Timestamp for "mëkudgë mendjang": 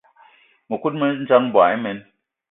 0.69-1.45